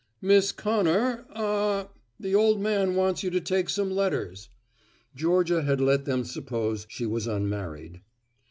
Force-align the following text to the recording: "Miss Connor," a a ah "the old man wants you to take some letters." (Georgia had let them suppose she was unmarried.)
"Miss 0.19 0.51
Connor," 0.51 1.27
a 1.29 1.39
a 1.41 1.43
ah 1.43 1.87
"the 2.19 2.33
old 2.33 2.59
man 2.59 2.95
wants 2.95 3.21
you 3.21 3.29
to 3.29 3.39
take 3.39 3.69
some 3.69 3.91
letters." 3.91 4.49
(Georgia 5.15 5.61
had 5.61 5.79
let 5.79 6.05
them 6.05 6.23
suppose 6.23 6.87
she 6.89 7.05
was 7.05 7.27
unmarried.) 7.27 8.01